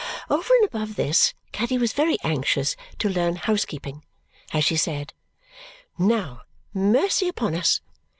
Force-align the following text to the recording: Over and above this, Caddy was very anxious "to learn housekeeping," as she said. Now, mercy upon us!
Over 0.31 0.51
and 0.55 0.65
above 0.65 0.95
this, 0.95 1.35
Caddy 1.51 1.77
was 1.77 1.93
very 1.93 2.17
anxious 2.23 2.75
"to 2.97 3.07
learn 3.07 3.35
housekeeping," 3.35 4.03
as 4.51 4.65
she 4.65 4.75
said. 4.75 5.13
Now, 5.95 6.41
mercy 6.73 7.27
upon 7.27 7.53
us! 7.53 7.81